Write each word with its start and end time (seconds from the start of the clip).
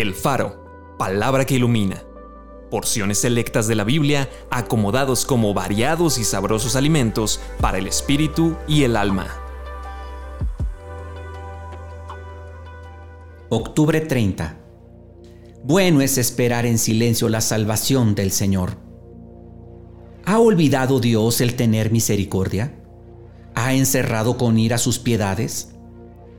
El 0.00 0.14
Faro, 0.14 0.94
palabra 0.96 1.44
que 1.44 1.56
ilumina. 1.56 2.04
Porciones 2.70 3.18
selectas 3.18 3.66
de 3.66 3.74
la 3.74 3.82
Biblia 3.82 4.30
acomodados 4.48 5.24
como 5.24 5.52
variados 5.54 6.18
y 6.18 6.24
sabrosos 6.24 6.76
alimentos 6.76 7.40
para 7.60 7.78
el 7.78 7.88
espíritu 7.88 8.54
y 8.68 8.84
el 8.84 8.96
alma. 8.96 9.26
Octubre 13.48 14.00
30. 14.00 14.60
Bueno 15.64 16.00
es 16.00 16.16
esperar 16.16 16.64
en 16.64 16.78
silencio 16.78 17.28
la 17.28 17.40
salvación 17.40 18.14
del 18.14 18.30
Señor. 18.30 18.76
¿Ha 20.24 20.38
olvidado 20.38 21.00
Dios 21.00 21.40
el 21.40 21.56
tener 21.56 21.90
misericordia? 21.90 22.72
¿Ha 23.56 23.74
encerrado 23.74 24.38
con 24.38 24.60
ira 24.60 24.78
sus 24.78 25.00
piedades? 25.00 25.74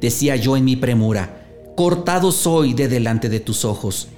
Decía 0.00 0.36
yo 0.36 0.56
en 0.56 0.64
mi 0.64 0.76
premura, 0.76 1.39
cortado 1.76 2.32
soy 2.32 2.74
de 2.74 2.88
delante 2.88 3.28
de 3.28 3.40
tus 3.40 3.64
ojos. 3.64 4.08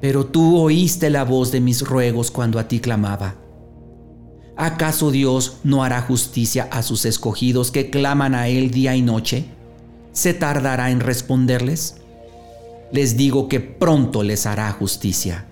Pero 0.00 0.26
tú 0.26 0.58
oíste 0.58 1.10
la 1.10 1.24
voz 1.24 1.52
de 1.52 1.60
mis 1.60 1.82
ruegos 1.82 2.30
cuando 2.30 2.58
a 2.58 2.68
ti 2.68 2.80
clamaba. 2.80 3.36
¿Acaso 4.56 5.10
Dios 5.10 5.58
no 5.64 5.82
hará 5.82 6.02
justicia 6.02 6.68
a 6.70 6.82
sus 6.82 7.04
escogidos 7.04 7.70
que 7.70 7.90
claman 7.90 8.34
a 8.34 8.48
Él 8.48 8.70
día 8.70 8.94
y 8.94 9.02
noche? 9.02 9.46
¿Se 10.12 10.34
tardará 10.34 10.90
en 10.90 11.00
responderles? 11.00 11.96
Les 12.92 13.16
digo 13.16 13.48
que 13.48 13.60
pronto 13.60 14.22
les 14.22 14.44
hará 14.44 14.70
justicia. 14.72 15.46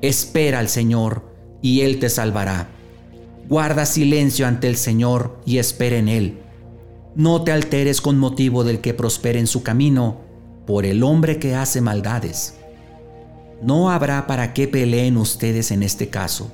Espera 0.00 0.60
al 0.60 0.68
Señor 0.68 1.24
y 1.60 1.82
Él 1.82 1.98
te 1.98 2.08
salvará. 2.08 2.68
Guarda 3.48 3.84
silencio 3.84 4.46
ante 4.46 4.68
el 4.68 4.76
Señor 4.76 5.38
y 5.44 5.58
espera 5.58 5.98
en 5.98 6.08
Él. 6.08 6.38
No 7.14 7.42
te 7.42 7.50
alteres 7.50 8.00
con 8.00 8.18
motivo 8.18 8.62
del 8.62 8.80
que 8.80 8.94
prospere 8.94 9.40
en 9.40 9.48
su 9.48 9.62
camino, 9.62 10.20
por 10.66 10.86
el 10.86 11.02
hombre 11.02 11.38
que 11.40 11.56
hace 11.56 11.80
maldades. 11.80 12.54
No 13.62 13.90
habrá 13.90 14.26
para 14.28 14.54
qué 14.54 14.68
peleen 14.68 15.16
ustedes 15.16 15.72
en 15.72 15.82
este 15.82 16.08
caso. 16.08 16.52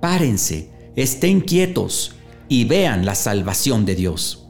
Párense, 0.00 0.70
estén 0.94 1.40
quietos 1.40 2.14
y 2.48 2.64
vean 2.64 3.04
la 3.04 3.16
salvación 3.16 3.84
de 3.84 3.96
Dios. 3.96 4.46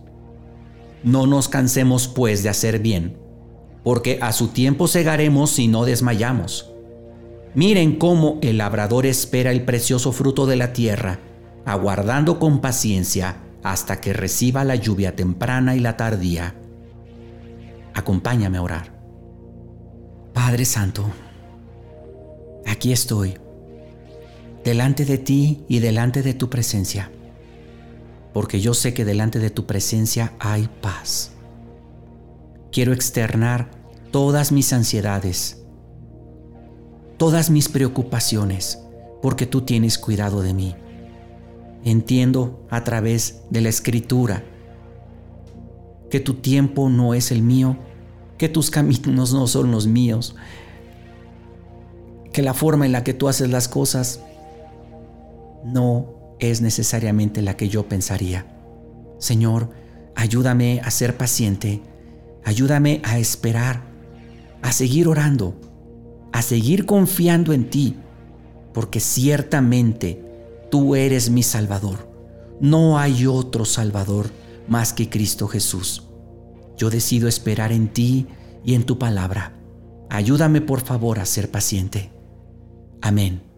No 1.02 1.26
nos 1.26 1.48
cansemos 1.48 2.06
pues 2.06 2.42
de 2.42 2.50
hacer 2.50 2.78
bien, 2.78 3.16
porque 3.82 4.18
a 4.20 4.32
su 4.32 4.48
tiempo 4.48 4.86
segaremos 4.88 5.50
si 5.50 5.66
no 5.66 5.86
desmayamos. 5.86 6.70
Miren 7.54 7.96
cómo 7.96 8.38
el 8.42 8.58
labrador 8.58 9.06
espera 9.06 9.50
el 9.50 9.64
precioso 9.64 10.12
fruto 10.12 10.46
de 10.46 10.56
la 10.56 10.74
tierra, 10.74 11.18
aguardando 11.64 12.38
con 12.38 12.60
paciencia 12.60 13.38
hasta 13.62 14.00
que 14.00 14.12
reciba 14.12 14.64
la 14.64 14.74
lluvia 14.74 15.14
temprana 15.14 15.76
y 15.76 15.80
la 15.80 15.96
tardía. 15.96 16.54
Acompáñame 17.94 18.58
a 18.58 18.62
orar. 18.62 19.00
Padre 20.32 20.64
Santo, 20.64 21.04
aquí 22.66 22.92
estoy, 22.92 23.38
delante 24.64 25.04
de 25.04 25.18
ti 25.18 25.64
y 25.68 25.80
delante 25.80 26.22
de 26.22 26.34
tu 26.34 26.48
presencia, 26.48 27.10
porque 28.32 28.60
yo 28.60 28.74
sé 28.74 28.94
que 28.94 29.04
delante 29.04 29.38
de 29.38 29.50
tu 29.50 29.66
presencia 29.66 30.32
hay 30.38 30.68
paz. 30.80 31.32
Quiero 32.70 32.92
externar 32.92 33.70
todas 34.12 34.52
mis 34.52 34.72
ansiedades, 34.72 35.62
todas 37.16 37.50
mis 37.50 37.68
preocupaciones, 37.68 38.78
porque 39.20 39.46
tú 39.46 39.62
tienes 39.62 39.98
cuidado 39.98 40.42
de 40.42 40.54
mí. 40.54 40.76
Entiendo 41.84 42.66
a 42.70 42.84
través 42.84 43.42
de 43.50 43.60
la 43.62 43.68
escritura 43.70 44.44
que 46.10 46.20
tu 46.20 46.34
tiempo 46.34 46.90
no 46.90 47.14
es 47.14 47.30
el 47.30 47.42
mío, 47.42 47.78
que 48.36 48.48
tus 48.48 48.70
caminos 48.70 49.32
no 49.32 49.46
son 49.46 49.70
los 49.70 49.86
míos, 49.86 50.34
que 52.32 52.42
la 52.42 52.54
forma 52.54 52.86
en 52.86 52.92
la 52.92 53.04
que 53.04 53.14
tú 53.14 53.28
haces 53.28 53.50
las 53.50 53.68
cosas 53.68 54.20
no 55.64 56.36
es 56.38 56.60
necesariamente 56.60 57.42
la 57.42 57.56
que 57.56 57.68
yo 57.68 57.88
pensaría. 57.88 58.46
Señor, 59.18 59.70
ayúdame 60.14 60.80
a 60.84 60.90
ser 60.90 61.16
paciente, 61.16 61.82
ayúdame 62.44 63.00
a 63.04 63.18
esperar, 63.18 63.82
a 64.62 64.72
seguir 64.72 65.08
orando, 65.08 65.54
a 66.32 66.42
seguir 66.42 66.86
confiando 66.86 67.52
en 67.52 67.68
ti, 67.68 67.96
porque 68.72 69.00
ciertamente 69.00 70.29
tú 70.70 70.94
eres 70.94 71.30
mi 71.30 71.42
Salvador. 71.42 72.08
No 72.60 72.98
hay 72.98 73.26
otro 73.26 73.64
Salvador 73.64 74.30
más 74.68 74.92
que 74.92 75.08
Cristo 75.08 75.48
Jesús. 75.48 76.04
Yo 76.76 76.90
decido 76.90 77.28
esperar 77.28 77.72
en 77.72 77.92
ti 77.92 78.26
y 78.64 78.74
en 78.74 78.84
tu 78.84 78.98
palabra. 78.98 79.56
Ayúdame 80.08 80.60
por 80.60 80.80
favor 80.80 81.18
a 81.18 81.26
ser 81.26 81.50
paciente. 81.50 82.10
Amén. 83.02 83.49